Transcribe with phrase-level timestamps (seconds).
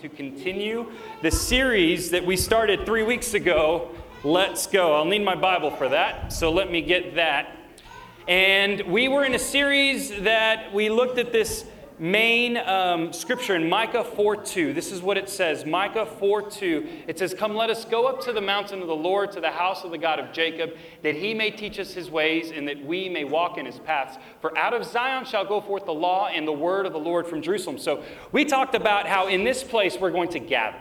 [0.00, 3.90] to continue the series that we started three weeks ago.
[4.24, 4.94] Let's go.
[4.94, 7.56] I'll need my Bible for that, so let me get that.
[8.28, 11.64] And we were in a series that we looked at this
[11.98, 14.74] main um, scripture in Micah 4:2.
[14.74, 17.04] This is what it says Micah 4:2.
[17.06, 19.50] It says, Come, let us go up to the mountain of the Lord, to the
[19.50, 22.84] house of the God of Jacob, that he may teach us his ways, and that
[22.84, 24.18] we may walk in his paths.
[24.40, 27.26] For out of Zion shall go forth the law and the word of the Lord
[27.26, 27.78] from Jerusalem.
[27.78, 28.02] So
[28.32, 30.78] we talked about how in this place we're going to gather.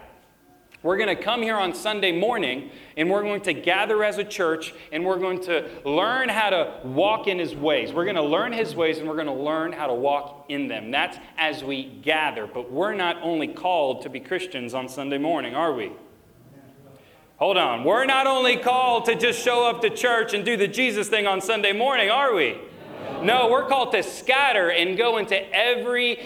[0.83, 4.23] We're going to come here on Sunday morning and we're going to gather as a
[4.23, 7.93] church and we're going to learn how to walk in His ways.
[7.93, 10.67] We're going to learn His ways and we're going to learn how to walk in
[10.67, 10.89] them.
[10.89, 12.47] That's as we gather.
[12.47, 15.91] But we're not only called to be Christians on Sunday morning, are we?
[17.37, 17.83] Hold on.
[17.83, 21.27] We're not only called to just show up to church and do the Jesus thing
[21.27, 22.57] on Sunday morning, are we?
[23.21, 26.19] No, we're called to scatter and go into every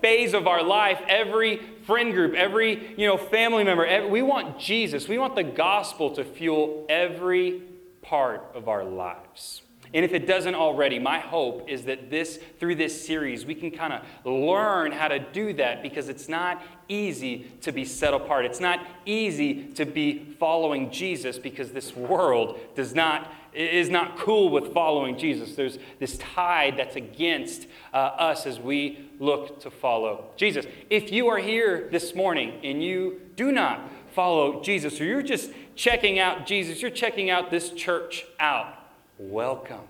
[0.00, 3.86] phase of our life, every friend group, every you know family member.
[3.86, 5.08] Every, we want Jesus.
[5.08, 7.62] We want the gospel to fuel every
[8.02, 9.62] part of our lives.
[9.94, 13.70] And if it doesn't already, my hope is that this through this series we can
[13.70, 18.44] kind of learn how to do that because it's not easy to be set apart.
[18.44, 24.50] It's not easy to be following Jesus because this world does not is not cool
[24.50, 25.56] with following Jesus.
[25.56, 30.66] There's this tide that's against uh, us as we look to follow Jesus.
[30.90, 35.50] If you are here this morning and you do not follow Jesus, or you're just
[35.74, 38.74] checking out Jesus, you're checking out this church out,
[39.18, 39.80] welcome.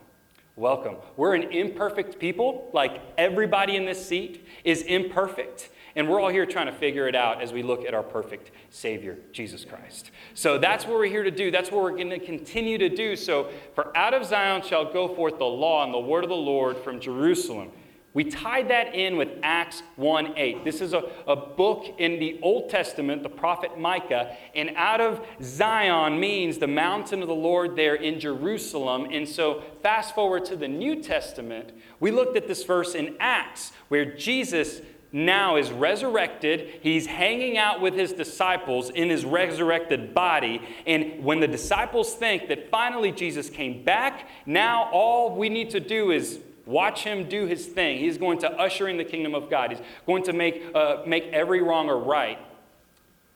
[0.55, 0.97] Welcome.
[1.19, 5.69] We're an imperfect people, like everybody in this seat is imperfect.
[5.97, 8.51] And we're all here trying to figure it out as we look at our perfect
[8.69, 10.11] Savior, Jesus Christ.
[10.35, 11.51] So that's what we're here to do.
[11.51, 13.17] That's what we're going to continue to do.
[13.17, 16.37] So, for out of Zion shall go forth the law and the word of the
[16.37, 17.71] Lord from Jerusalem.
[18.17, 20.65] We tied that in with Acts 1 8.
[20.65, 24.35] This is a, a book in the Old Testament, the prophet Micah.
[24.55, 29.09] And out of Zion means the mountain of the Lord there in Jerusalem.
[29.11, 33.73] And so, fast forward to the New Testament, we looked at this verse in Acts
[33.89, 34.81] where Jesus
[35.17, 36.81] now is resurrected.
[36.83, 40.61] He's hanging out with his disciples in his resurrected body.
[40.87, 45.81] And when the disciples think that finally Jesus came back, now all we need to
[45.81, 47.99] do is watch him do his thing.
[47.99, 51.25] He's going to usher in the kingdom of God, he's going to make, uh, make
[51.33, 52.39] every wrong a right.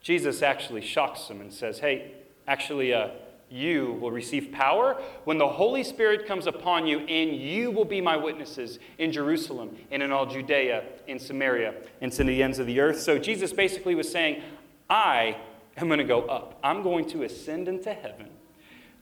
[0.02, 2.12] Jesus actually shocks them and says, Hey,
[2.46, 3.08] actually, uh,
[3.50, 8.00] you will receive power when the Holy Spirit comes upon you, and you will be
[8.00, 12.66] my witnesses in Jerusalem and in all Judea, in Samaria, and to the ends of
[12.66, 13.00] the earth.
[13.00, 14.42] So Jesus basically was saying,
[14.88, 15.36] I
[15.76, 18.28] am going to go up, I'm going to ascend into heaven.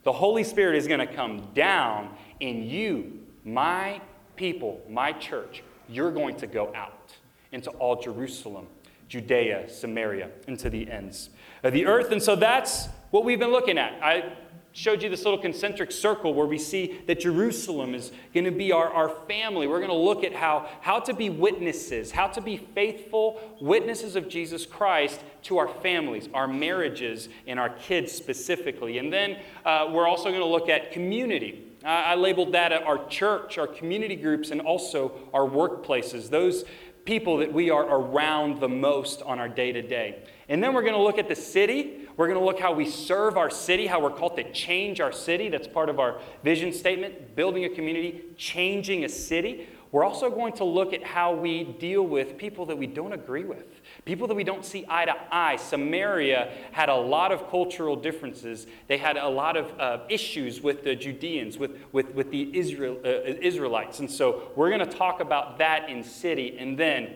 [0.05, 4.01] The Holy Spirit is going to come down, and you, my
[4.37, 7.15] people, my church, you're going to go out
[7.53, 8.67] into all Jerusalem,
[9.09, 11.31] Judea, Samaria, and to the ends
[11.63, 12.13] of the earth.
[12.13, 14.03] And so that's what we've been looking at.
[14.03, 14.33] I
[14.73, 18.71] showed you this little concentric circle where we see that Jerusalem is going to be
[18.71, 19.67] our, our family.
[19.67, 24.15] We're going to look at how, how to be witnesses, how to be faithful witnesses
[24.15, 28.99] of Jesus Christ to our families, our marriages, and our kids specifically.
[28.99, 31.65] And then uh, we're also going to look at community.
[31.85, 36.65] I labeled that our church, our community groups, and also our workplaces, those
[37.05, 40.23] people that we are around the most on our day to day.
[40.49, 41.98] And then we're going to look at the city.
[42.19, 45.13] We're going to look how we serve our city, how we're called to change our
[45.13, 45.49] city.
[45.49, 49.69] That's part of our vision statement building a community, changing a city.
[49.93, 53.45] We're also going to look at how we deal with people that we don't agree
[53.45, 55.55] with, people that we don't see eye to eye.
[55.57, 58.67] Samaria had a lot of cultural differences.
[58.89, 62.99] They had a lot of uh, issues with the Judeans, with, with, with the Israel,
[63.05, 64.01] uh, Israelites.
[64.01, 67.15] And so we're going to talk about that in city and then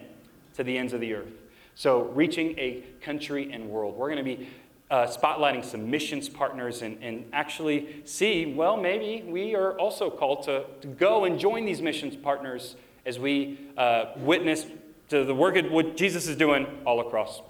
[0.55, 1.33] to the ends of the earth.
[1.75, 3.97] So, reaching a country and world.
[3.97, 4.49] We're going to be
[4.93, 10.43] uh, spotlighting some missions partners and, and actually see, well, maybe we are also called
[10.43, 12.77] to, to go and join these missions partners
[13.07, 14.67] as we uh, witness
[15.09, 17.41] to the work of what Jesus is doing all across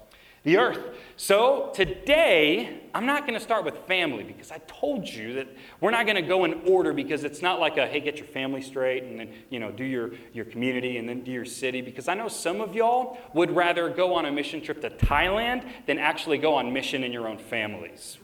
[0.43, 0.79] the earth.
[1.15, 5.47] So today, I'm not going to start with family because I told you that
[5.79, 8.27] we're not going to go in order because it's not like a hey, get your
[8.27, 11.81] family straight and then you know do your, your community and then do your city.
[11.81, 15.65] Because I know some of y'all would rather go on a mission trip to Thailand
[15.85, 18.17] than actually go on mission in your own families.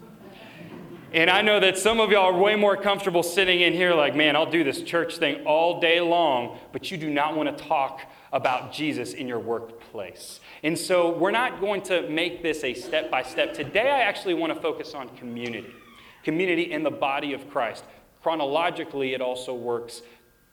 [1.12, 4.16] And I know that some of y'all are way more comfortable sitting in here like,
[4.16, 7.64] man, I'll do this church thing all day long, but you do not want to
[7.64, 10.40] talk about Jesus in your workplace.
[10.64, 13.54] And so we're not going to make this a step by step.
[13.54, 15.74] Today, I actually want to focus on community,
[16.24, 17.84] community in the body of Christ.
[18.22, 20.02] Chronologically, it also works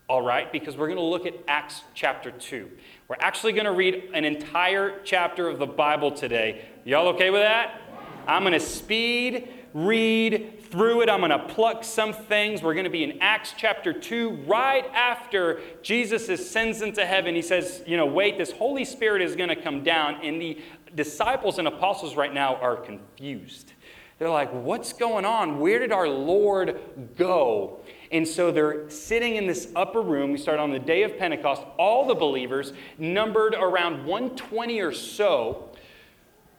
[0.09, 2.71] all right, because we're going to look at Acts chapter 2.
[3.09, 6.65] We're actually going to read an entire chapter of the Bible today.
[6.85, 7.81] Y'all okay with that?
[8.29, 11.09] I'm going to speed read through it.
[11.09, 12.63] I'm going to pluck some things.
[12.63, 17.35] We're going to be in Acts chapter 2, right after Jesus ascends into heaven.
[17.35, 20.21] He says, You know, wait, this Holy Spirit is going to come down.
[20.23, 20.59] And the
[20.95, 23.73] disciples and apostles right now are confused.
[24.19, 25.61] They're like, What's going on?
[25.61, 26.79] Where did our Lord
[27.17, 27.81] go?
[28.13, 30.33] And so they're sitting in this upper room.
[30.33, 31.63] We start on the day of Pentecost.
[31.79, 35.71] All the believers, numbered around 120 or so,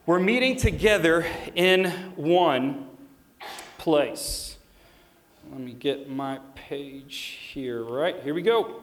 [0.06, 2.87] were meeting together in one
[3.78, 4.56] place.
[5.50, 7.82] Let me get my page here.
[7.82, 8.82] Right, here we go.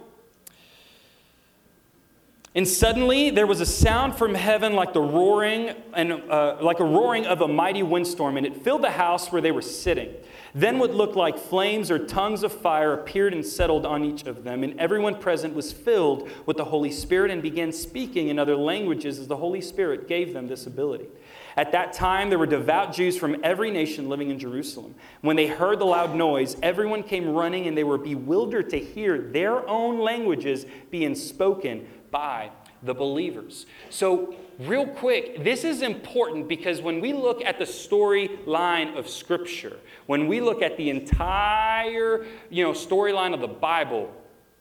[2.56, 6.86] And suddenly there was a sound from heaven like the roaring and uh, like a
[6.86, 10.14] roaring of a mighty windstorm, and it filled the house where they were sitting.
[10.54, 14.46] Then what looked like flames or tongues of fire appeared and settled on each of
[14.46, 18.56] them, and everyone present was filled with the Holy Spirit and began speaking in other
[18.56, 21.08] languages as the Holy Spirit gave them this ability.
[21.57, 24.94] At that time, there were devout Jews from every nation living in Jerusalem.
[25.22, 29.18] When they heard the loud noise, everyone came running, and they were bewildered to hear
[29.18, 32.52] their own languages being spoken by
[32.84, 33.66] the believers.
[33.90, 39.78] So, real quick, this is important because when we look at the storyline of Scripture,
[40.08, 44.13] when we look at the entire you know, storyline of the Bible,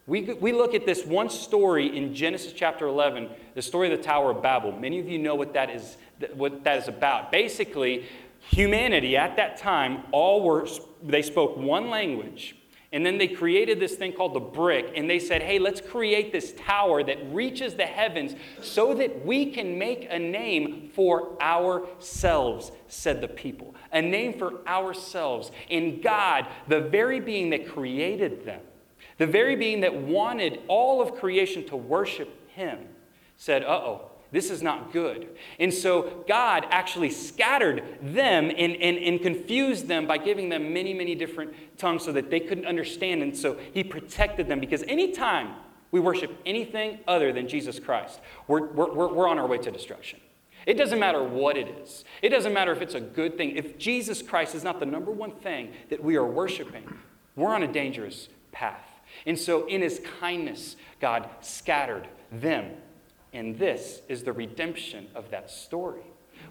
[0.07, 4.05] we, we look at this one story in Genesis chapter 11, the story of the
[4.05, 4.73] Tower of Babel.
[4.73, 5.97] Many of you know what that is,
[6.35, 7.33] what that is about.
[7.33, 8.07] Basically,
[8.51, 10.69] humanity at that time, all were,
[11.03, 12.57] they spoke one language
[12.95, 16.31] and then they created this thing called the brick, and they said, hey, let's create
[16.31, 22.71] this tower that reaches the heavens so that we can make a name for ourselves,
[22.87, 23.75] said the people.
[23.91, 25.51] A name for ourselves.
[25.69, 28.61] In God, the very being that created them,
[29.19, 32.79] the very being that wanted all of creation to worship Him,
[33.37, 35.29] said, uh oh, this is not good.
[35.61, 40.93] And so God actually scattered them and, and, and confused them by giving them many,
[40.93, 43.23] many different tongues so that they couldn't understand.
[43.23, 45.55] And so He protected them because anytime
[45.93, 50.19] we worship anything other than Jesus Christ, we're, we're, we're on our way to destruction.
[50.67, 52.05] It doesn't matter what it is.
[52.21, 53.57] It doesn't matter if it's a good thing.
[53.57, 56.93] If Jesus Christ is not the number one thing that we are worshiping,
[57.37, 58.94] we're on a dangerous path.
[59.27, 62.71] And so, in his kindness, God scattered them.
[63.33, 66.03] And this is the redemption of that story.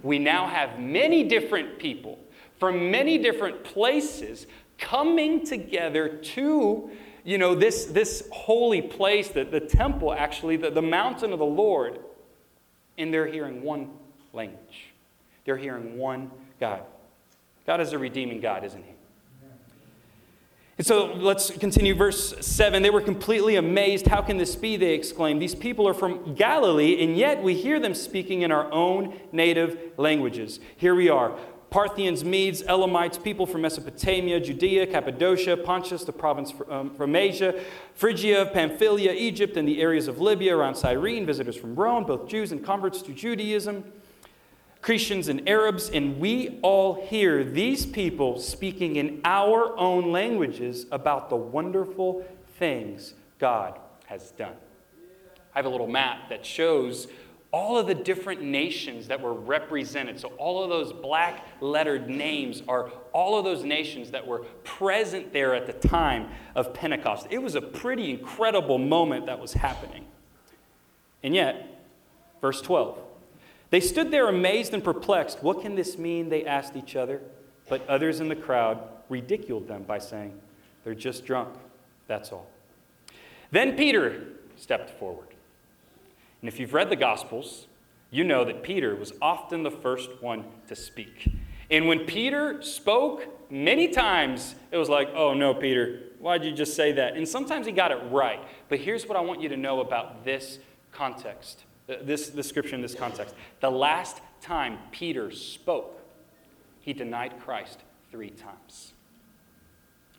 [0.02, 2.20] We now have many different people
[2.60, 4.48] from many different places
[4.78, 6.90] coming together to
[7.25, 11.46] you know this, this holy place the, the temple actually the, the mountain of the
[11.46, 12.00] lord.
[12.98, 13.90] And they're hearing one
[14.34, 14.88] language.
[15.46, 16.84] They're hearing one god.
[17.66, 18.94] God is a redeeming god isn't he
[20.78, 22.81] and so let's continue verse 7.
[22.81, 24.08] They were completely amazed.
[24.08, 24.75] How can this be?
[24.75, 25.40] They exclaimed.
[25.40, 29.78] These people are from Galilee, and yet we hear them speaking in our own native
[29.98, 30.60] languages.
[30.78, 31.38] Here we are
[31.70, 37.64] Parthians, Medes, Elamites, people from Mesopotamia, Judea, Cappadocia, Pontus, the province um, from Asia,
[37.96, 42.52] Phrygia, Pamphylia, Egypt, and the areas of Libya around Cyrene, visitors from Rome, both Jews
[42.52, 43.84] and converts to Judaism.
[44.84, 51.30] Christians and Arabs, and we all hear these people speaking in our own languages about
[51.30, 52.28] the wonderful
[52.60, 54.56] things God has done.
[55.56, 57.08] I have a little map that shows
[57.54, 60.20] all of the different nations that were represented.
[60.20, 65.32] So, all of those black lettered names are all of those nations that were present
[65.32, 67.28] there at the time of Pentecost.
[67.30, 70.04] It was a pretty incredible moment that was happening.
[71.22, 71.80] And yet,
[72.42, 72.98] verse 12
[73.74, 75.42] they stood there amazed and perplexed.
[75.42, 76.30] What can this mean?
[76.30, 77.22] They asked each other.
[77.68, 80.39] But others in the crowd ridiculed them by saying,
[80.84, 81.50] They're just drunk.
[82.06, 82.46] That's all.
[83.50, 84.27] Then Peter
[84.58, 85.30] stepped forward.
[86.42, 87.65] And if you've read the Gospels,
[88.12, 91.34] you know that Peter was often the first one to speak.
[91.72, 96.75] And when Peter spoke, many times it was like, oh no, Peter, why'd you just
[96.75, 97.18] say that?
[97.18, 98.39] And sometimes he got it right.
[98.70, 100.60] But here's what I want you to know about this
[100.92, 103.36] context this, this scripture in this context.
[103.60, 106.00] The last time Peter spoke,
[106.82, 107.80] he denied Christ
[108.12, 108.94] three times.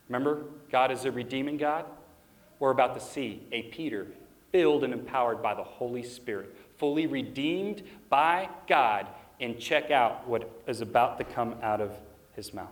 [0.09, 1.87] Remember, God is a redeeming God?
[2.59, 4.07] We're about to see a Peter
[4.53, 9.07] filled and empowered by the Holy Spirit, fully redeemed by God,
[9.41, 11.93] and check out what is about to come out of
[12.37, 12.69] his mouth.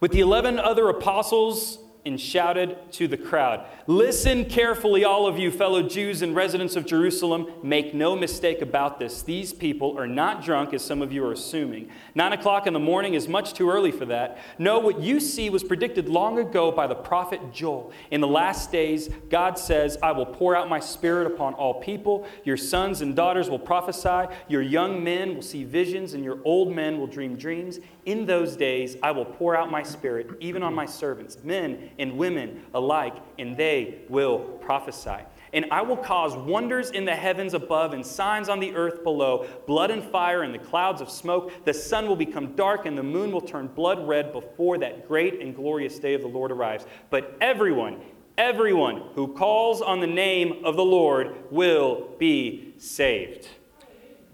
[0.00, 5.50] With the 11 other apostles and shouted to the crowd Listen carefully, all of you,
[5.50, 7.48] fellow Jews and residents of Jerusalem.
[7.62, 9.22] Make no mistake about this.
[9.22, 11.90] These people are not drunk, as some of you are assuming.
[12.14, 14.38] Nine o'clock in the morning is much too early for that.
[14.58, 17.92] No, what you see was predicted long ago by the prophet Joel.
[18.12, 22.28] In the last days, God says, I will pour out my spirit upon all people.
[22.44, 24.32] Your sons and daughters will prophesy.
[24.46, 27.80] Your young men will see visions, and your old men will dream dreams.
[28.06, 32.16] In those days, I will pour out my spirit, even on my servants, men and
[32.16, 35.24] women alike, and they will prophesy.
[35.52, 39.46] And I will cause wonders in the heavens above and signs on the earth below
[39.66, 41.64] blood and fire and the clouds of smoke.
[41.64, 45.40] The sun will become dark and the moon will turn blood red before that great
[45.40, 46.86] and glorious day of the Lord arrives.
[47.10, 48.00] But everyone,
[48.38, 53.48] everyone who calls on the name of the Lord will be saved.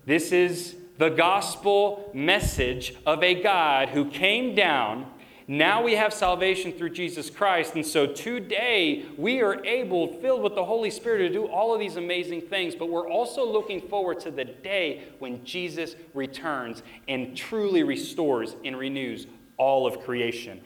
[0.04, 5.10] This is the gospel message of a God who came down.
[5.48, 7.74] Now we have salvation through Jesus Christ.
[7.74, 11.78] And so today we are able, filled with the Holy Spirit, to do all of
[11.78, 12.74] these amazing things.
[12.74, 18.76] But we're also looking forward to the day when Jesus returns and truly restores and
[18.76, 20.60] renews all of creation.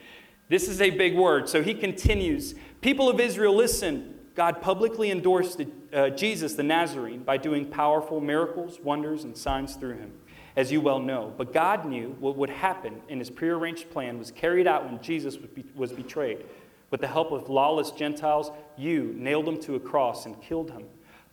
[0.49, 1.49] This is a big word.
[1.49, 4.15] So he continues People of Israel, listen.
[4.35, 5.61] God publicly endorsed
[5.93, 10.13] uh, Jesus the Nazarene by doing powerful miracles, wonders, and signs through him
[10.57, 11.33] as you well know.
[11.37, 15.39] But God knew what would happen, and his prearranged plan was carried out when Jesus
[15.75, 16.45] was betrayed.
[16.91, 20.85] With the help of lawless Gentiles, you nailed him to a cross and killed him.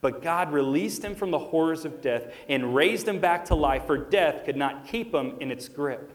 [0.02, 3.88] But God released him from the horrors of death and raised him back to life,
[3.88, 6.14] for death could not keep him in its grip.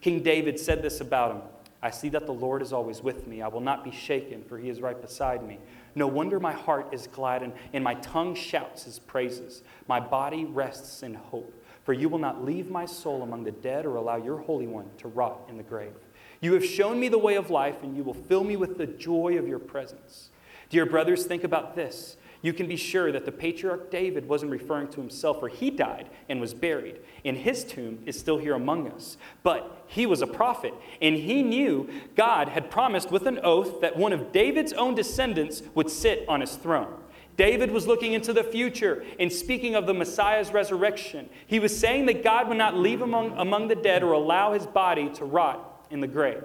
[0.00, 1.42] King David said this about him
[1.82, 3.42] I see that the Lord is always with me.
[3.42, 5.58] I will not be shaken, for he is right beside me.
[5.94, 9.62] No wonder my heart is glad and, and my tongue shouts his praises.
[9.88, 13.86] My body rests in hope for you will not leave my soul among the dead
[13.86, 15.94] or allow your Holy One to rot in the grave.
[16.40, 18.86] You have shown me the way of life, and you will fill me with the
[18.86, 20.30] joy of your presence.
[20.70, 22.16] Dear brothers, think about this.
[22.42, 26.10] You can be sure that the patriarch David wasn't referring to himself, for he died
[26.28, 29.16] and was buried, and his tomb is still here among us.
[29.44, 33.96] But he was a prophet, and he knew God had promised with an oath that
[33.96, 36.92] one of David's own descendants would sit on his throne.
[37.36, 41.30] David was looking into the future and speaking of the Messiah's resurrection.
[41.46, 44.66] He was saying that God would not leave among, among the dead or allow his
[44.66, 46.42] body to rot in the grave.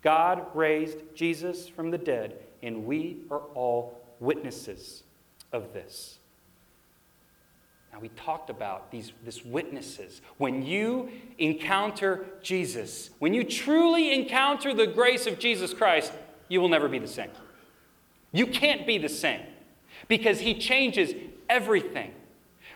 [0.00, 5.02] God raised Jesus from the dead, and we are all witnesses
[5.52, 6.18] of this.
[7.92, 10.20] Now, we talked about these this witnesses.
[10.36, 16.12] When you encounter Jesus, when you truly encounter the grace of Jesus Christ,
[16.48, 17.30] you will never be the same.
[18.32, 19.40] You can't be the same
[20.06, 21.14] because He changes
[21.48, 22.12] everything.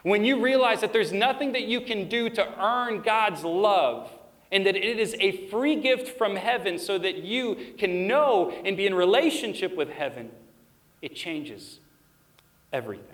[0.02, 4.11] When you realize that there's nothing that you can do to earn God's love,
[4.50, 8.76] and that it is a free gift from heaven so that you can know and
[8.76, 10.31] be in relationship with heaven,
[11.00, 11.81] it changes
[12.73, 13.07] everything.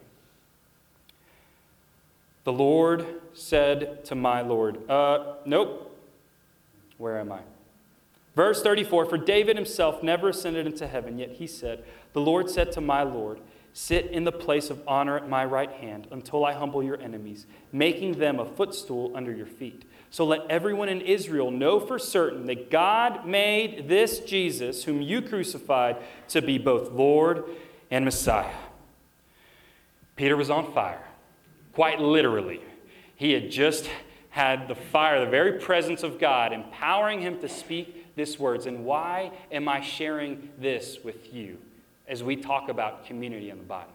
[2.45, 5.97] The Lord said to my Lord, uh, nope.
[6.97, 7.41] Where am I?
[8.35, 12.73] Verse 34 For David himself never ascended into heaven, yet he said, The Lord said
[12.73, 13.41] to my Lord,
[13.73, 17.47] Sit in the place of honor at my right hand until I humble your enemies,
[17.71, 19.85] making them a footstool under your feet.
[20.11, 25.21] So let everyone in Israel know for certain that God made this Jesus, whom you
[25.21, 25.97] crucified,
[26.29, 27.45] to be both Lord
[27.91, 28.55] and Messiah.
[30.19, 31.03] Peter was on fire,
[31.73, 32.61] quite literally.
[33.17, 33.89] He had just
[34.29, 38.67] had the fire, the very presence of God, empowering him to speak these words.
[38.67, 41.57] And why am I sharing this with you?
[42.09, 43.91] as we talk about community in the body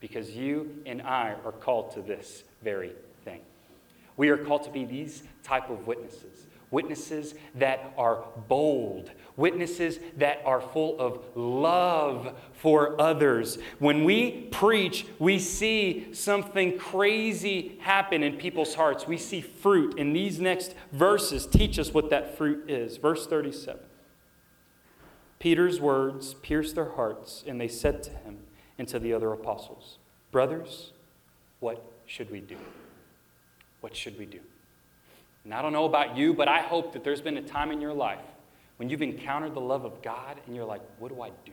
[0.00, 2.92] because you and I are called to this very
[3.24, 3.40] thing.
[4.16, 6.46] We are called to be these type of witnesses.
[6.70, 13.58] Witnesses that are bold, witnesses that are full of love for others.
[13.78, 19.06] When we preach, we see something crazy happen in people's hearts.
[19.06, 22.98] We see fruit, and these next verses teach us what that fruit is.
[22.98, 23.80] Verse 37.
[25.38, 28.40] Peter's words pierced their hearts, and they said to him
[28.76, 29.98] and to the other apostles,
[30.30, 30.92] Brothers,
[31.60, 32.56] what should we do?
[33.80, 34.40] What should we do?
[35.44, 37.80] And I don't know about you, but I hope that there's been a time in
[37.80, 38.24] your life
[38.76, 41.52] when you've encountered the love of God and you're like, What do I do?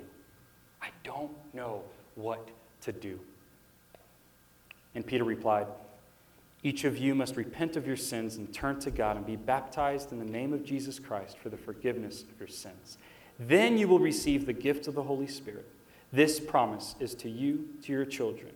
[0.82, 1.84] I don't know
[2.16, 2.50] what
[2.82, 3.20] to do.
[4.94, 5.68] And Peter replied,
[6.64, 10.12] Each of you must repent of your sins and turn to God and be baptized
[10.12, 12.98] in the name of Jesus Christ for the forgiveness of your sins
[13.40, 15.68] then you will receive the gift of the Holy Spirit.
[16.12, 18.52] This promise is to you, to your children.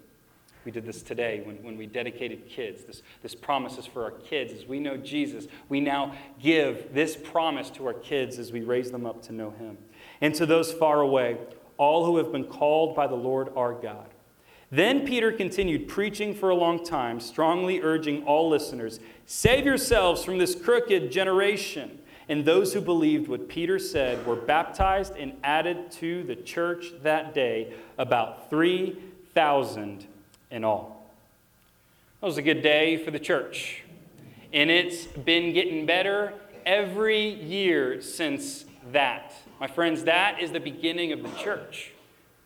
[0.70, 2.84] We did this today when, when we dedicated kids.
[2.84, 4.54] This, this promise is for our kids.
[4.54, 8.92] As we know Jesus, we now give this promise to our kids as we raise
[8.92, 9.80] them up to know Him.
[10.22, 11.40] and to those far away,
[11.78, 14.10] all who have been called by the Lord our God.
[14.70, 20.38] Then Peter continued preaching for a long time, strongly urging all listeners Save yourselves from
[20.38, 21.98] this crooked generation.
[22.28, 27.34] And those who believed what Peter said were baptized and added to the church that
[27.34, 30.06] day, about 3,000
[30.52, 31.12] in all.
[32.22, 33.84] That was a good day for the church.
[34.52, 36.34] And it's been getting better
[36.66, 39.34] every year since that.
[39.60, 41.92] My friends, that is the beginning of the church.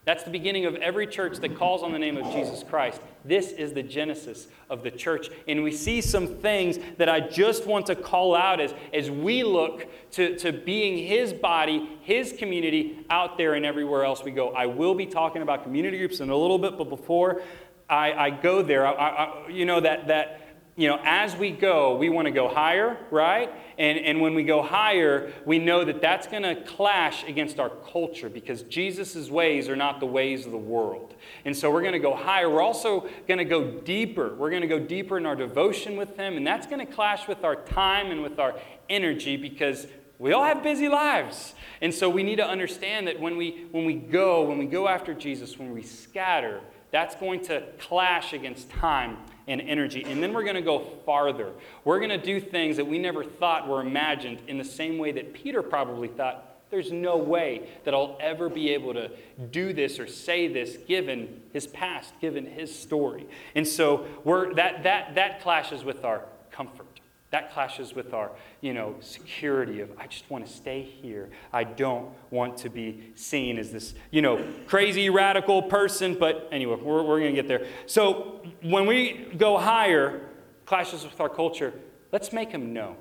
[0.05, 3.01] That's the beginning of every church that calls on the name of Jesus Christ.
[3.24, 5.29] This is the genesis of the church.
[5.48, 9.43] And we see some things that I just want to call out as, as we
[9.43, 14.50] look to, to being His body, His community out there and everywhere else we go.
[14.50, 17.41] I will be talking about community groups in a little bit, but before
[17.89, 20.43] I, I go there, I, I, you know, that, that
[20.75, 23.51] you know, as we go, we want to go higher, right?
[23.77, 27.69] And, and when we go higher, we know that that's going to clash against our
[27.69, 31.13] culture because Jesus' ways are not the ways of the world.
[31.45, 32.49] And so we're going to go higher.
[32.49, 34.33] We're also going to go deeper.
[34.33, 37.27] We're going to go deeper in our devotion with Him, and that's going to clash
[37.27, 38.55] with our time and with our
[38.89, 39.85] energy because
[40.17, 41.53] we all have busy lives.
[41.81, 44.87] And so we need to understand that when we, when we go, when we go
[44.87, 46.61] after Jesus, when we scatter,
[46.93, 50.05] that's going to clash against time and energy.
[50.07, 51.51] And then we're going to go farther.
[51.83, 55.12] We're going to do things that we never thought were imagined in the same way
[55.12, 59.09] that Peter probably thought there's no way that I'll ever be able to
[59.51, 63.27] do this or say this given his past, given his story.
[63.55, 66.92] And so we're, that, that, that clashes with our comfort.
[67.33, 68.29] That clashes with our,
[68.61, 71.31] you know, security of I just want to stay here.
[71.51, 76.13] I don't want to be seen as this, you know, crazy radical person.
[76.13, 77.65] But anyway, we're, we're going to get there.
[77.87, 80.21] So when we go higher,
[80.67, 81.73] clashes with our culture.
[82.11, 82.97] Let's make him known.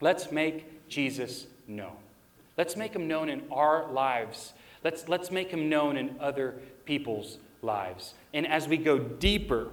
[0.00, 1.96] Let's make Jesus known.
[2.56, 4.52] Let's make him known in our lives.
[4.84, 8.14] Let's, let's make him known in other people's lives.
[8.32, 9.70] And as we go deeper,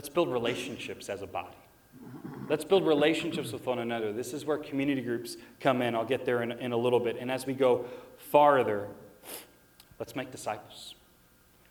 [0.00, 1.58] Let's build relationships as a body.
[2.48, 4.14] Let's build relationships with one another.
[4.14, 5.94] This is where community groups come in.
[5.94, 7.18] I'll get there in, in a little bit.
[7.20, 7.84] And as we go
[8.16, 8.88] farther,
[9.98, 10.94] let's make disciples.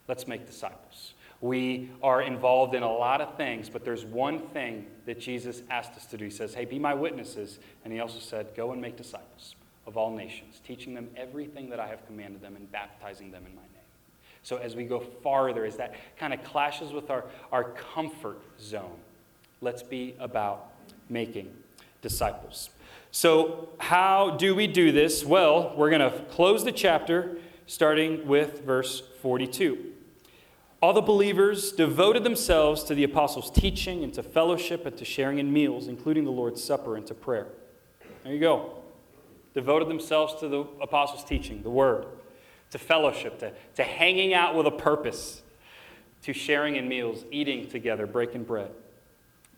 [0.06, 1.14] Let's make disciples.
[1.40, 5.94] We are involved in a lot of things, but there's one thing that Jesus asked
[5.94, 6.26] us to do.
[6.26, 7.58] He says, Hey, be my witnesses.
[7.82, 9.56] And he also said, Go and make disciples
[9.88, 13.56] of all nations, teaching them everything that I have commanded them and baptizing them in
[13.56, 13.69] my name.
[14.42, 18.96] So as we go farther, as that kind of clashes with our, our comfort zone,
[19.60, 20.72] let's be about
[21.08, 21.54] making
[22.02, 22.70] disciples.
[23.12, 25.24] So, how do we do this?
[25.24, 29.86] Well, we're going to close the chapter starting with verse 42.
[30.80, 35.38] All the believers devoted themselves to the apostles' teaching and to fellowship and to sharing
[35.38, 37.48] in meals, including the Lord's Supper and to prayer.
[38.24, 38.76] There you go.
[39.54, 42.06] Devoted themselves to the apostles' teaching, the word
[42.70, 45.42] to fellowship, to, to hanging out with a purpose,
[46.22, 48.70] to sharing in meals, eating together, breaking bread,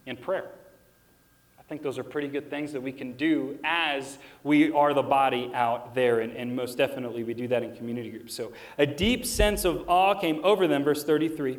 [0.07, 0.47] and prayer.
[1.59, 5.03] I think those are pretty good things that we can do as we are the
[5.03, 6.21] body out there.
[6.21, 8.35] And, and, most definitely, we do that in community groups.
[8.35, 11.59] So, a deep sense of awe came over them, verse 33.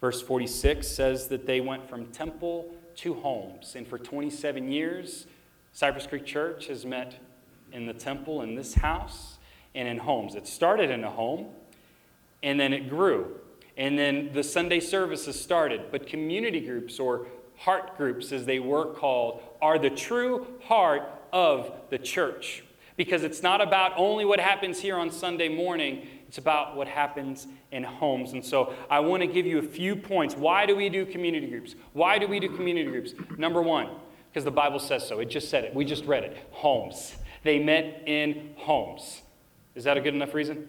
[0.00, 3.74] Verse 46 says that they went from temple to homes.
[3.76, 5.26] And for 27 years,
[5.72, 7.16] Cypress Creek Church has met
[7.72, 9.38] in the temple, in this house,
[9.74, 10.34] and in homes.
[10.34, 11.48] It started in a home,
[12.42, 13.36] and then it grew.
[13.76, 15.92] And then the Sunday services started.
[15.92, 17.26] But community groups, or
[17.58, 22.64] heart groups as they were called, are the true heart of the church.
[22.96, 27.48] Because it's not about only what happens here on Sunday morning, it's about what happens
[27.72, 28.34] in homes.
[28.34, 30.36] And so I want to give you a few points.
[30.36, 31.74] Why do we do community groups?
[31.92, 33.14] Why do we do community groups?
[33.36, 33.88] Number one,
[34.30, 35.18] because the Bible says so.
[35.18, 35.74] It just said it.
[35.74, 36.36] We just read it.
[36.52, 37.16] Homes.
[37.42, 39.22] They met in homes.
[39.74, 40.68] Is that a good enough reason?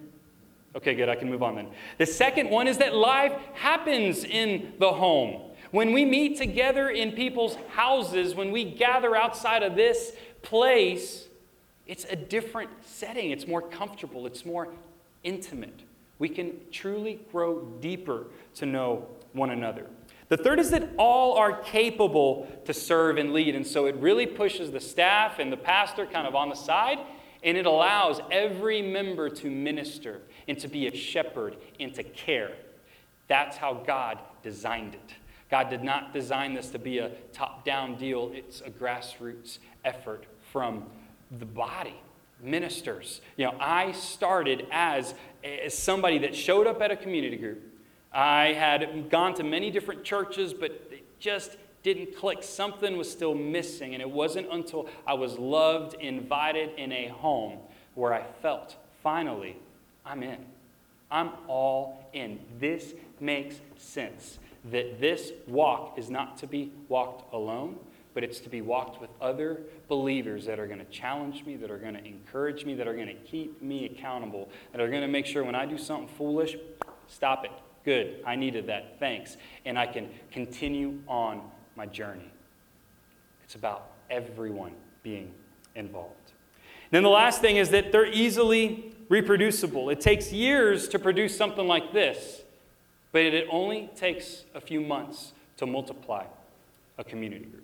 [0.76, 1.10] Okay, good.
[1.10, 1.68] I can move on then.
[2.00, 5.44] The second one is that life happens in the home.
[5.70, 11.28] When we meet together in people's houses, when we gather outside of this place,
[11.86, 13.30] it's a different setting.
[13.30, 14.70] It's more comfortable, it's more
[15.24, 15.82] intimate.
[16.20, 19.88] We can truly grow deeper to know one another.
[20.30, 23.56] The third is that all are capable to serve and lead.
[23.56, 27.00] And so it really pushes the staff and the pastor kind of on the side.
[27.44, 32.52] And it allows every member to minister and to be a shepherd and to care.
[33.28, 35.16] That's how God designed it.
[35.50, 40.26] God did not design this to be a top down deal, it's a grassroots effort
[40.52, 40.86] from
[41.40, 41.96] the body
[42.44, 43.22] ministers.
[43.38, 47.62] You know, I started as, as somebody that showed up at a community group.
[48.14, 52.44] I had gone to many different churches, but it just didn't click.
[52.44, 53.94] Something was still missing.
[53.94, 57.60] And it wasn't until I was loved, invited in a home
[57.96, 59.58] where I felt, finally,
[60.06, 60.46] I'm in.
[61.10, 62.40] I'm all in.
[62.60, 64.40] This makes sense.
[64.72, 67.78] That this walk is not to be walked alone,
[68.14, 71.72] but it's to be walked with other believers that are going to challenge me, that
[71.72, 75.02] are going to encourage me, that are going to keep me accountable, that are going
[75.02, 76.56] to make sure when I do something foolish,
[77.08, 77.52] stop it.
[77.84, 78.22] Good.
[78.26, 79.00] I needed that.
[79.00, 79.38] Thanks.
[79.66, 81.42] And I can continue on
[81.76, 82.30] my journey.
[83.44, 85.34] It's about everyone being
[85.76, 86.16] involved.
[86.92, 89.90] And Then the last thing is that they're easily reproducible.
[89.90, 92.42] It takes years to produce something like this,
[93.12, 96.26] but it only takes a few months to multiply
[96.98, 97.64] a community group.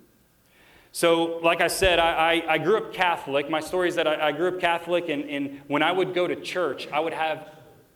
[0.92, 2.12] So, like I said, I,
[2.48, 3.50] I, I, grew up Catholic.
[3.50, 6.28] My story is that I, I grew up Catholic, and, and when I would go
[6.28, 7.50] to church, I would have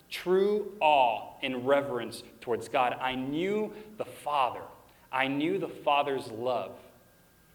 [0.09, 2.95] true awe and reverence towards God.
[2.99, 4.61] I knew the Father,
[5.11, 6.73] I knew the Father's love.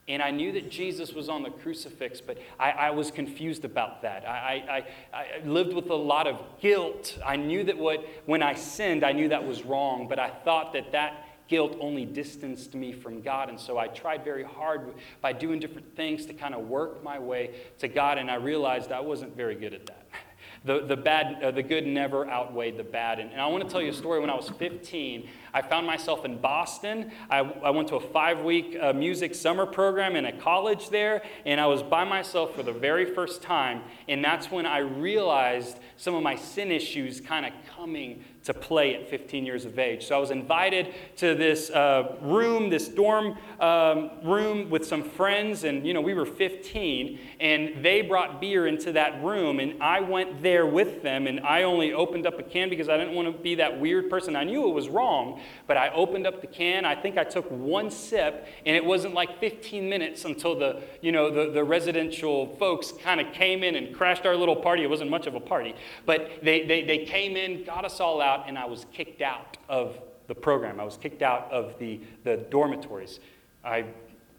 [0.09, 4.03] And I knew that Jesus was on the crucifix, but I, I was confused about
[4.03, 4.25] that.
[4.25, 7.19] I, I, I, lived with a lot of guilt.
[7.27, 10.73] I knew that what, when I sinned, I knew that was wrong, but I thought
[10.75, 13.49] that that guilt only distanced me from God.
[13.49, 17.19] And so I tried very hard by doing different things to kind of work my
[17.19, 20.07] way to God, and I realized I wasn't very good at that.
[20.65, 23.21] The, the, bad, uh, the good never outweighed the bad.
[23.21, 24.19] And, and I want to tell you a story.
[24.19, 27.11] When I was 15, I found myself in Boston.
[27.31, 31.23] I, I went to a five week uh, music summer program in a college there,
[31.47, 33.81] and I was by myself for the very first time.
[34.07, 38.95] And that's when I realized some of my sin issues kind of coming to play
[38.95, 40.07] at 15 years of age.
[40.07, 45.65] So I was invited to this uh, room, this dorm um, room with some friends,
[45.65, 49.99] and you know, we were 15, and they brought beer into that room, and I
[49.99, 53.27] went there with them, and I only opened up a can because I didn't want
[53.27, 54.37] to be that weird person.
[54.37, 56.85] I knew it was wrong, but I opened up the can.
[56.85, 61.13] I think I took one sip, and it wasn't like 15 minutes until the, you
[61.13, 64.83] know, the, the residential folks kind of came in and crashed our little party.
[64.83, 68.21] It wasn't much of a party, but they, they, they came in, got us all
[68.21, 70.81] out and I was kicked out of the program.
[70.81, 73.21] I was kicked out of the, the dormitories.
[73.65, 73.87] I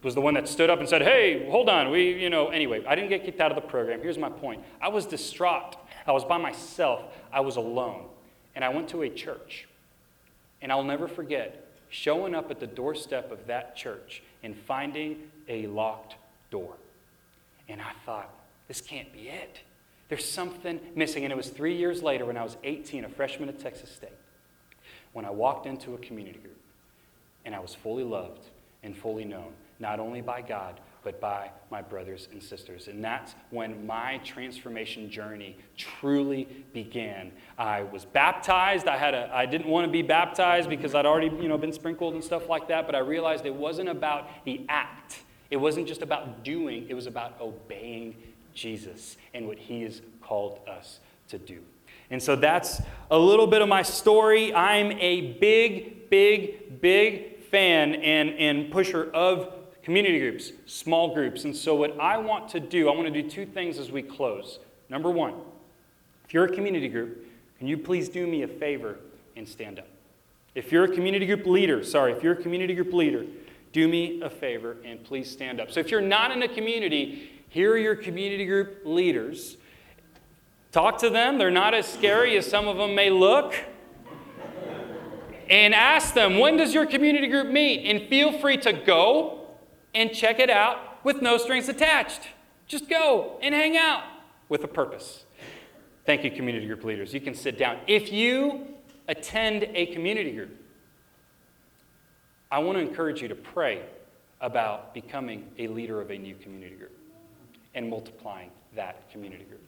[0.03, 1.91] was the one that stood up and said, Hey, hold on.
[1.91, 4.01] We, you know, anyway, I didn't get kicked out of the program.
[4.01, 5.75] Here's my point I was distraught.
[6.05, 7.03] I was by myself.
[7.31, 8.05] I was alone.
[8.55, 9.67] And I went to a church.
[10.61, 15.17] And I'll never forget showing up at the doorstep of that church and finding
[15.47, 16.15] a locked
[16.49, 16.73] door.
[17.69, 18.33] And I thought,
[18.67, 19.59] this can't be it.
[20.09, 21.23] There's something missing.
[21.23, 24.09] And it was three years later when I was 18, a freshman at Texas State,
[25.13, 26.59] when I walked into a community group
[27.45, 28.43] and I was fully loved
[28.83, 32.89] and fully known, not only by God, but by my brothers and sisters.
[32.89, 37.31] And that's when my transformation journey truly began.
[37.57, 38.89] I was baptized.
[38.89, 41.71] I, had a, I didn't want to be baptized because I'd already you know, been
[41.71, 45.23] sprinkled and stuff like that, but I realized it wasn't about the act.
[45.49, 48.17] It wasn't just about doing, it was about obeying
[48.53, 51.61] Jesus and what he has called us to do.
[52.09, 54.53] And so that's a little bit of my story.
[54.53, 59.56] I'm a big, big, big fan and, and pusher of
[59.87, 61.45] community groups, small groups.
[61.45, 64.01] And so, what I want to do, I want to do two things as we
[64.01, 64.59] close.
[64.89, 65.33] Number one,
[66.25, 67.25] if you're a community group,
[67.57, 68.97] can you please do me a favor
[69.37, 69.87] and stand up?
[70.55, 73.25] If you're a community group leader, sorry, if you're a community group leader,
[73.71, 75.71] do me a favor and please stand up.
[75.71, 79.55] So, if you're not in a community, here are your community group leaders.
[80.73, 81.37] Talk to them.
[81.37, 83.55] They're not as scary as some of them may look.
[85.49, 87.89] And ask them, when does your community group meet?
[87.89, 89.36] And feel free to go
[89.97, 92.21] and check it out with no strings attached.
[92.67, 94.03] Just go and hang out
[94.47, 95.25] with a purpose.
[96.05, 97.13] Thank you, community group leaders.
[97.13, 97.79] You can sit down.
[97.87, 98.67] If you
[99.07, 100.55] attend a community group,
[102.51, 103.81] I want to encourage you to pray
[104.39, 106.95] about becoming a leader of a new community group
[107.73, 109.61] and multiplying that community group.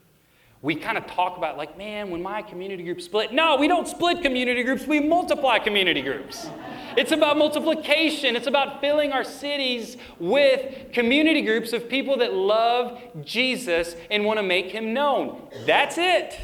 [0.62, 3.32] We kind of talk about, like, man, when my community group split.
[3.32, 6.48] No, we don't split community groups, we multiply community groups.
[6.96, 8.36] It's about multiplication.
[8.36, 14.38] It's about filling our cities with community groups of people that love Jesus and want
[14.38, 15.48] to make him known.
[15.66, 16.38] That's it.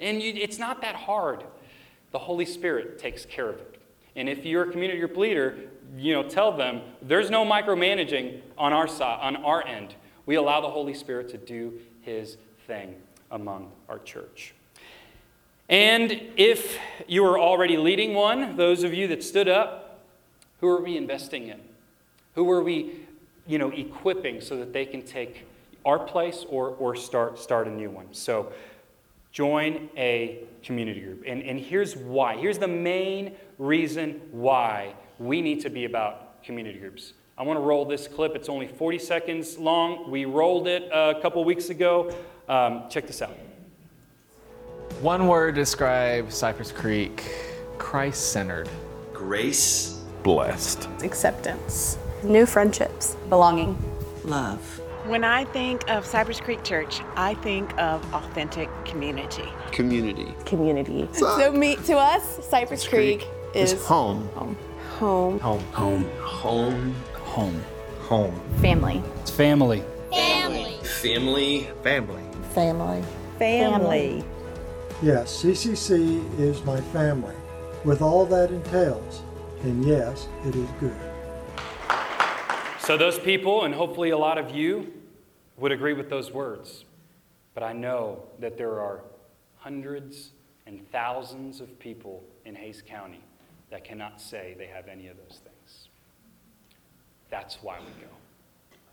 [0.00, 1.44] And you, it's not that hard.
[2.10, 3.80] The Holy Spirit takes care of it.
[4.16, 5.56] And if you're a community group leader,
[5.96, 9.94] you know, tell them there's no micromanaging on our side, on our end.
[10.26, 12.96] We allow the Holy Spirit to do his thing.
[13.32, 14.54] among our church.
[15.68, 16.78] And if
[17.08, 19.81] you are already leading one, those of you that stood up,
[20.62, 21.60] who are we investing in?
[22.36, 23.00] Who are we,
[23.48, 25.44] you know, equipping so that they can take
[25.84, 28.06] our place or, or start, start a new one?
[28.12, 28.52] So
[29.32, 31.24] join a community group.
[31.26, 32.36] And, and here's why.
[32.36, 37.12] Here's the main reason why we need to be about community groups.
[37.36, 38.36] I want to roll this clip.
[38.36, 40.08] It's only 40 seconds long.
[40.12, 42.14] We rolled it a couple weeks ago.
[42.48, 43.36] Um, check this out.
[45.00, 47.24] One word describes Cypress Creek
[47.78, 48.68] Christ centered.
[49.12, 49.91] Grace.
[50.22, 50.88] Blessed.
[51.02, 53.16] acceptance, New friendships.
[53.28, 53.76] belonging.
[54.24, 54.60] Love.
[55.06, 59.48] When I think of Cypress Creek Church, I think of authentic community.
[59.72, 60.32] Community.
[60.46, 61.08] community.
[61.12, 64.28] So, me, to us, Cypress Creek, is home.
[64.34, 64.56] home.
[65.00, 65.38] Home.
[65.40, 66.04] Home.
[67.24, 67.64] Home.
[68.08, 68.40] Home.
[68.60, 69.02] Family.
[69.22, 69.82] It's family.
[70.12, 70.76] Family.
[70.84, 71.68] Family.
[71.82, 73.02] Family.
[73.38, 74.24] Family.
[75.02, 77.34] Yes, CCC is my family,
[77.84, 79.22] with all that entails.
[79.62, 80.96] And yes, it is good.
[82.80, 84.92] So, those people, and hopefully a lot of you,
[85.56, 86.84] would agree with those words.
[87.54, 89.02] But I know that there are
[89.58, 90.30] hundreds
[90.66, 93.20] and thousands of people in Hays County
[93.70, 95.88] that cannot say they have any of those things.
[97.30, 98.10] That's why we go.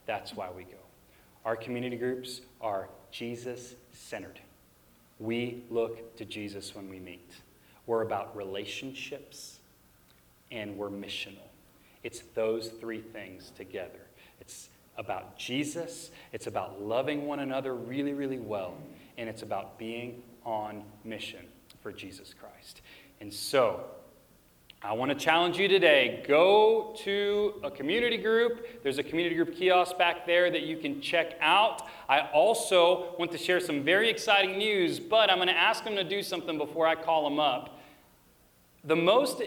[0.05, 0.77] That's why we go.
[1.45, 4.39] Our community groups are Jesus centered.
[5.17, 7.31] We look to Jesus when we meet.
[7.87, 9.58] We're about relationships
[10.51, 11.47] and we're missional.
[12.03, 13.99] It's those three things together.
[14.39, 18.75] It's about Jesus, it's about loving one another really, really well,
[19.17, 21.45] and it's about being on mission
[21.81, 22.81] for Jesus Christ.
[23.21, 23.85] And so,
[24.81, 26.23] I want to challenge you today.
[26.25, 28.81] Go to a community group.
[28.81, 31.81] There's a community group kiosk back there that you can check out.
[32.07, 35.95] I also want to share some very exciting news, but I'm going to ask them
[35.95, 37.77] to do something before I call them up.
[38.85, 39.41] The most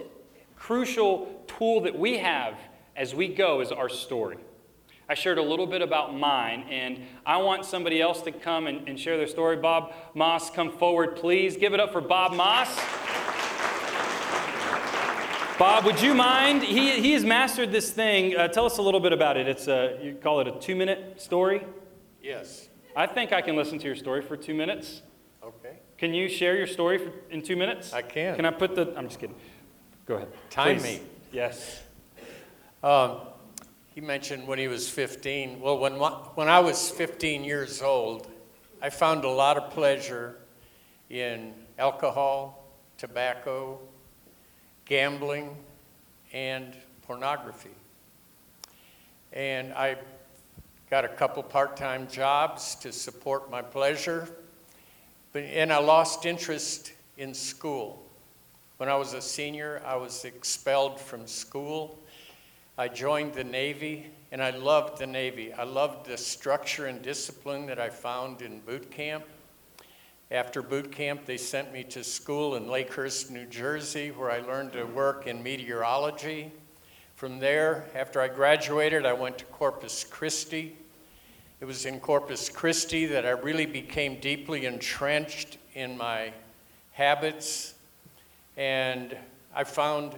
[0.63, 2.55] crucial tool that we have
[2.95, 4.39] as we go is our story.
[5.09, 8.89] I shared a little bit about mine, and I want somebody else to come and,
[8.89, 9.57] and share their story.
[9.57, 11.57] Bob Moss, come forward, please.
[11.57, 12.77] Give it up for Bob Moss.
[15.59, 16.63] Bob, would you mind?
[16.63, 18.37] He, he has mastered this thing.
[18.37, 19.49] Uh, tell us a little bit about it.
[19.49, 21.67] It's a, you call it a two minute story?
[22.23, 22.69] Yes.
[22.95, 25.03] I think I can listen to your story for two minutes.
[25.43, 25.81] Okay.
[25.99, 27.93] Can you share your story for, in two minutes?
[27.93, 28.37] I can.
[28.37, 28.95] Can I put the.
[28.97, 29.37] I'm just kidding.
[30.05, 30.29] Go ahead.
[30.51, 30.99] Time Please.
[30.99, 31.01] me.
[31.33, 31.83] Yes.
[32.83, 33.19] Um,
[33.95, 35.61] he mentioned when he was 15.
[35.61, 38.27] Well, when, when I was 15 years old,
[38.81, 40.37] I found a lot of pleasure
[41.09, 42.67] in alcohol,
[42.99, 43.79] tobacco,
[44.87, 45.57] gambling,
[46.33, 47.71] and pornography.
[49.33, 49.99] And I
[50.91, 54.29] got a couple part time jobs to support my pleasure,
[55.33, 58.02] but, and I lost interest in school.
[58.83, 62.01] When I was a senior, I was expelled from school.
[62.77, 65.53] I joined the Navy, and I loved the Navy.
[65.53, 69.23] I loved the structure and discipline that I found in boot camp.
[70.33, 74.73] After boot camp, they sent me to school in Lakehurst, New Jersey, where I learned
[74.73, 76.51] to work in meteorology.
[77.15, 80.77] From there, after I graduated, I went to Corpus Christi.
[81.61, 86.33] It was in Corpus Christi that I really became deeply entrenched in my
[86.91, 87.75] habits.
[88.57, 89.17] And
[89.55, 90.15] I found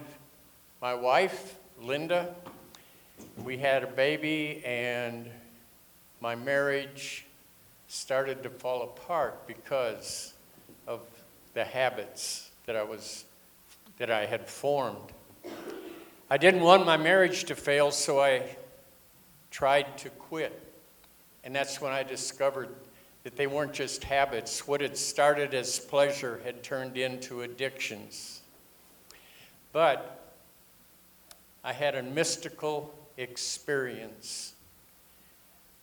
[0.81, 2.35] my wife, Linda.
[3.43, 5.29] We had a baby, and
[6.19, 7.25] my marriage
[7.87, 10.33] started to fall apart because
[10.85, 11.01] of
[11.53, 13.25] the habits that I was
[13.97, 15.13] that I had formed.
[16.29, 18.43] I didn't want my marriage to fail, so I
[19.51, 20.61] tried to quit.
[21.45, 22.75] And that's when I discovered
[23.25, 24.67] that they weren't just habits.
[24.67, 28.41] What had started as pleasure had turned into addictions.
[29.73, 30.31] But
[31.63, 34.53] I had a mystical experience,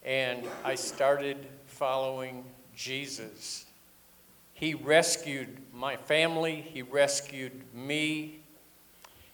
[0.05, 2.45] and I started following
[2.77, 3.67] Jesus.
[4.55, 8.39] He rescued my family, He rescued me.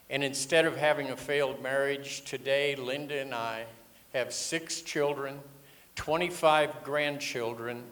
[0.09, 3.67] And instead of having a failed marriage, today Linda and I
[4.15, 5.41] have six children,
[5.97, 7.85] 25 grandchildren,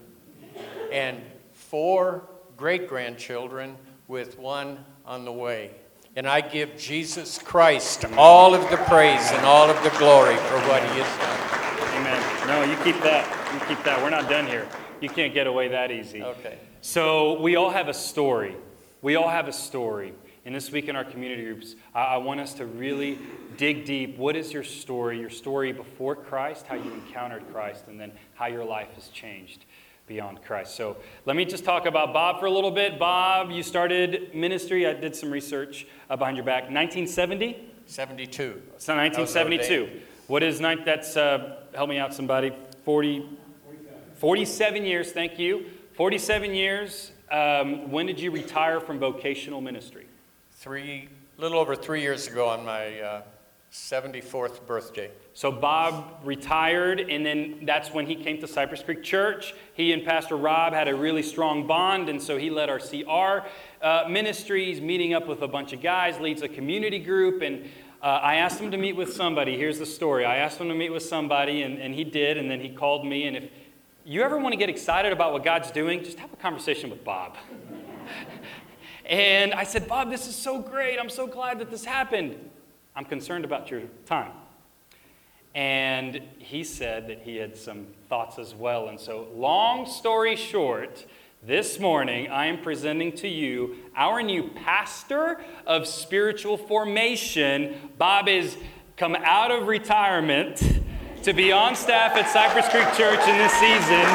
[0.96, 1.20] and
[1.52, 3.76] four great grandchildren,
[4.08, 5.72] with one on the way.
[6.16, 10.58] And I give Jesus Christ all of the praise and all of the glory for
[10.60, 12.00] what He has done.
[12.00, 12.46] Amen.
[12.46, 13.26] No, you keep that.
[13.52, 14.02] You keep that.
[14.02, 14.66] We're not done here.
[15.02, 16.22] You can't get away that easy.
[16.22, 16.58] Okay.
[16.80, 18.56] So, we all have a story.
[19.02, 20.14] We all have a story.
[20.46, 23.18] And this week in our community groups, I, I want us to really
[23.58, 24.16] dig deep.
[24.16, 25.20] What is your story?
[25.20, 29.65] Your story before Christ, how you encountered Christ, and then how your life has changed.
[30.06, 30.76] Beyond Christ.
[30.76, 32.98] So let me just talk about Bob for a little bit.
[32.98, 37.72] Bob, you started ministry, I did some research uh, behind your back, 1970?
[37.86, 38.62] 72.
[38.78, 40.00] So 1972.
[40.26, 40.84] What is ninth?
[40.84, 42.52] That's, uh, help me out, somebody.
[42.84, 43.28] 40,
[44.14, 45.66] 47 years, thank you.
[45.94, 47.12] 47 years.
[47.30, 50.06] Um, when did you retire from vocational ministry?
[50.52, 53.22] Three, little over three years ago on my uh,
[53.72, 55.10] 74th birthday.
[55.34, 59.54] So Bob retired, and then that's when he came to Cypress Creek Church.
[59.74, 63.46] He and Pastor Rob had a really strong bond, and so he led our CR
[63.82, 67.68] uh, ministries, meeting up with a bunch of guys, leads a community group, and
[68.02, 69.56] uh, I asked him to meet with somebody.
[69.56, 70.24] Here's the story.
[70.24, 73.04] I asked him to meet with somebody, and, and he did, and then he called
[73.04, 73.26] me.
[73.26, 73.50] And if
[74.04, 77.02] you ever want to get excited about what God's doing, just have a conversation with
[77.02, 77.36] Bob.
[79.06, 80.98] and I said, Bob, this is so great.
[80.98, 82.50] I'm so glad that this happened.
[82.96, 84.32] I'm concerned about your time.
[85.54, 88.88] And he said that he had some thoughts as well.
[88.88, 91.04] And so, long story short,
[91.42, 97.90] this morning I am presenting to you our new pastor of spiritual formation.
[97.98, 98.56] Bob has
[98.96, 100.62] come out of retirement
[101.22, 104.06] to be on staff at Cypress Creek Church in this season.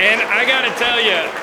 [0.00, 1.39] And I got to tell you,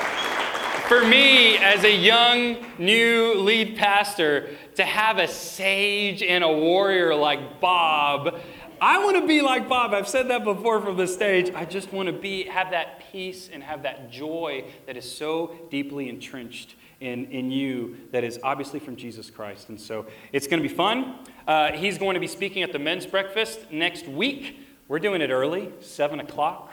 [0.88, 7.14] for me, as a young, new lead pastor, to have a sage and a warrior
[7.14, 8.40] like Bob,
[8.80, 9.92] I want to be like Bob.
[9.92, 11.52] I've said that before from the stage.
[11.54, 15.54] I just want to be, have that peace and have that joy that is so
[15.70, 19.68] deeply entrenched in, in you that is obviously from Jesus Christ.
[19.68, 21.18] And so it's going to be fun.
[21.46, 24.60] Uh, he's going to be speaking at the men's breakfast next week.
[24.88, 26.67] We're doing it early, 7 o'clock.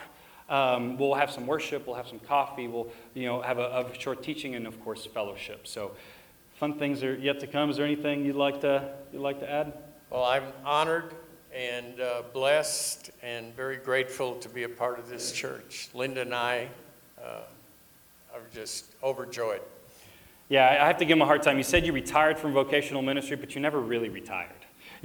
[0.48, 3.98] Um, we'll have some worship, we'll have some coffee, we'll you know, have a, a,
[3.98, 5.66] short teaching, and of course, fellowship.
[5.66, 5.92] So,
[6.54, 7.68] fun things are yet to come.
[7.68, 9.72] Is there anything you'd like to, you'd like to add?
[10.08, 11.14] Well, I'm honored
[11.52, 15.88] and uh, blessed and very grateful to be a part of this church.
[15.94, 16.68] Linda and I
[17.20, 17.40] uh,
[18.32, 19.62] are just overjoyed.
[20.48, 21.56] Yeah, I have to give him a hard time.
[21.56, 24.50] You said you retired from vocational ministry, but you never really retired.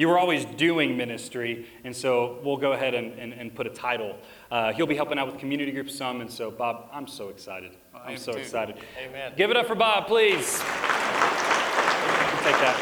[0.02, 3.70] You were always doing ministry, and so we'll go ahead and, and, and put a
[3.70, 4.18] title.
[4.50, 7.78] Uh, he'll be helping out with community groups some, and so, Bob, I'm so excited.
[7.94, 8.40] I'm so too.
[8.40, 8.78] excited.
[9.00, 9.34] Amen.
[9.38, 10.58] Give it up for Bob, please.
[10.58, 10.66] Take
[12.58, 12.76] that.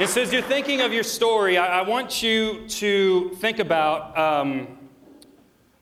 [0.00, 4.66] As you're thinking of your story, I, I want you to think about um,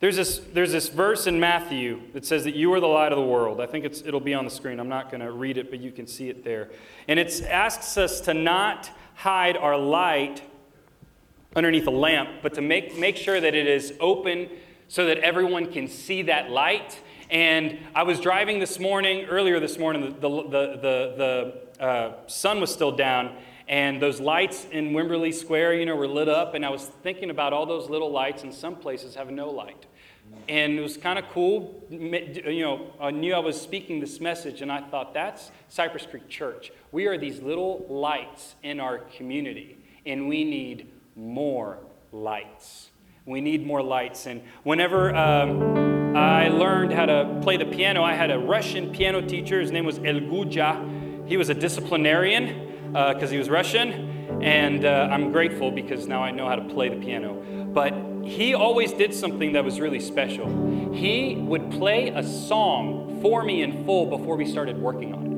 [0.02, 3.18] there's, this, there's this verse in Matthew that says that you are the light of
[3.18, 3.60] the world.
[3.60, 4.80] I think it's, it'll be on the screen.
[4.80, 6.70] I'm not going to read it, but you can see it there.
[7.06, 10.42] And it asks us to not hide our light
[11.54, 14.48] underneath a lamp, but to make, make sure that it is open
[14.88, 17.00] so that everyone can see that light.
[17.30, 22.60] And I was driving this morning, earlier this morning, the, the, the, the uh, sun
[22.60, 23.36] was still down,
[23.68, 27.30] and those lights in Wimberley Square, you know, were lit up, and I was thinking
[27.30, 29.86] about all those little lights, and some places have no light.
[30.48, 31.82] And it was kind of cool.
[31.88, 36.28] You know, I knew I was speaking this message, and I thought, that's Cypress Creek
[36.28, 36.72] Church.
[36.90, 41.78] We are these little lights in our community, and we need more
[42.10, 42.90] lights.
[43.24, 44.26] We need more lights.
[44.26, 49.20] And whenever um, I learned how to play the piano, I had a Russian piano
[49.20, 49.60] teacher.
[49.60, 51.28] His name was Elguja.
[51.28, 54.11] He was a disciplinarian because uh, he was Russian.
[54.42, 57.34] And uh, I'm grateful because now I know how to play the piano.
[57.72, 60.92] But he always did something that was really special.
[60.92, 65.32] He would play a song for me in full before we started working on it.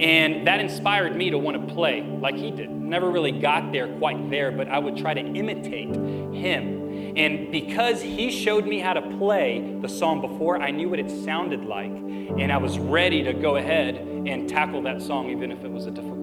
[0.00, 2.70] And that inspired me to want to play like he did.
[2.70, 7.14] Never really got there quite there, but I would try to imitate him.
[7.16, 11.10] And because he showed me how to play the song before, I knew what it
[11.24, 11.90] sounded like.
[11.90, 15.86] And I was ready to go ahead and tackle that song, even if it was
[15.86, 16.17] a difficult.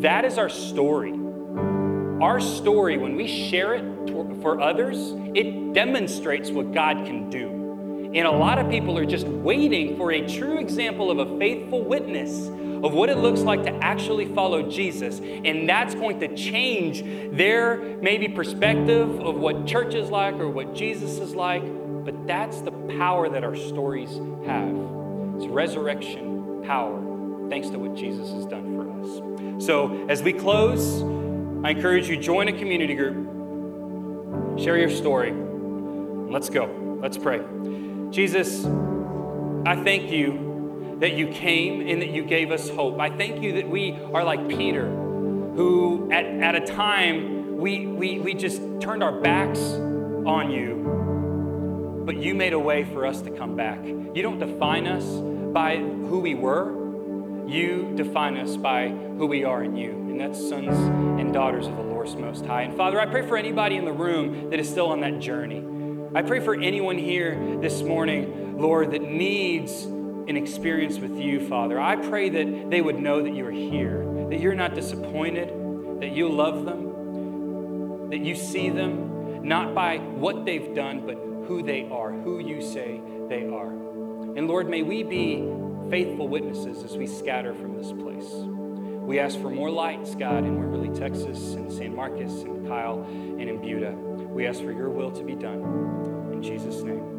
[0.00, 1.12] That is our story.
[2.20, 4.10] Our story, when we share it
[4.42, 8.10] for others, it demonstrates what God can do.
[8.14, 11.82] And a lot of people are just waiting for a true example of a faithful
[11.82, 12.46] witness
[12.84, 15.18] of what it looks like to actually follow Jesus.
[15.18, 17.02] And that's going to change
[17.34, 21.62] their maybe perspective of what church is like or what Jesus is like.
[22.04, 24.10] But that's the power that our stories
[24.46, 24.76] have.
[25.36, 29.35] It's resurrection power, thanks to what Jesus has done for us.
[29.58, 31.02] So as we close,
[31.64, 34.58] I encourage you join a community group.
[34.58, 35.32] Share your story.
[35.32, 36.98] Let's go.
[37.00, 37.40] Let's pray.
[38.10, 38.64] Jesus,
[39.66, 43.00] I thank you that you came and that you gave us hope.
[43.00, 48.18] I thank you that we are like Peter, who at, at a time we, we,
[48.18, 53.30] we just turned our backs on you, but you made a way for us to
[53.30, 53.84] come back.
[53.84, 55.04] You don't define us
[55.52, 56.75] by who we were,
[57.46, 60.76] You define us by who we are in you, and that's sons
[61.20, 62.62] and daughters of the Lord Most High.
[62.62, 65.64] And Father, I pray for anybody in the room that is still on that journey.
[66.14, 71.80] I pray for anyone here this morning, Lord, that needs an experience with you, Father.
[71.80, 75.48] I pray that they would know that you're here, that you're not disappointed,
[76.00, 81.16] that you love them, that you see them, not by what they've done, but
[81.48, 83.72] who they are, who you say they are.
[84.36, 85.36] And Lord, may we be
[85.90, 88.30] faithful witnesses as we scatter from this place.
[89.06, 93.42] We ask for more lights, God, in Wimberley, Texas, and San Marcos, and Kyle, and
[93.42, 93.92] in Buda.
[93.92, 96.30] We ask for your will to be done.
[96.32, 97.15] In Jesus' name.